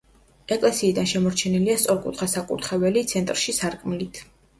[0.53, 4.23] ეკლესიიდან შემორჩენილია სწორკუთხა საკურთხეველი ცენტრში სარკმლით.